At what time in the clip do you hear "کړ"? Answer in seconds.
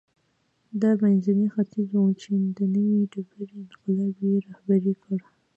5.03-5.19